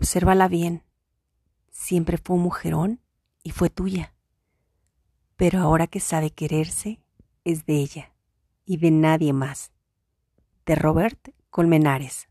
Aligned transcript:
Obsérvala 0.00 0.48
bien. 0.48 0.82
Siempre 1.70 2.16
fue 2.16 2.36
un 2.36 2.42
mujerón 2.42 3.02
y 3.42 3.50
fue 3.50 3.68
tuya. 3.68 4.14
Pero 5.36 5.58
ahora 5.58 5.88
que 5.88 6.00
sabe 6.00 6.30
quererse, 6.30 7.02
es 7.44 7.66
de 7.66 7.74
ella 7.74 8.14
y 8.64 8.78
de 8.78 8.90
nadie 8.92 9.34
más. 9.34 9.72
De 10.64 10.74
Robert 10.74 11.34
Colmenares. 11.50 12.29